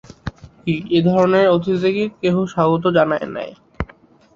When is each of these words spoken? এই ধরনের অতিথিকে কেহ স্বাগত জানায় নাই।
এই 0.89 1.01
ধরনের 1.07 1.45
অতিথিকে 1.49 2.03
কেহ 2.19 2.35
স্বাগত 2.53 2.83
জানায় 2.97 3.27
নাই। 3.35 3.49